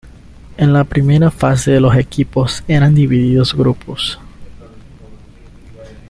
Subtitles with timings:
[0.57, 4.17] En la primera fase los equipos eran divididos grupos.